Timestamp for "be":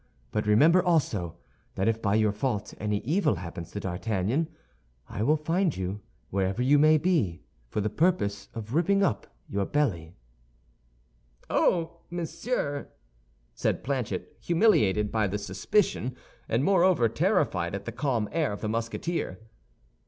6.97-7.43